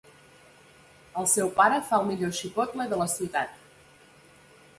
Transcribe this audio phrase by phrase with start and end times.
[1.21, 3.57] El seu pare fa el millor xipotle de la ciutat!